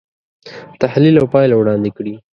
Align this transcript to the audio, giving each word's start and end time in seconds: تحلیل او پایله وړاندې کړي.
تحلیل 0.81 1.15
او 1.21 1.27
پایله 1.33 1.55
وړاندې 1.57 1.89
کړي. 1.97 2.13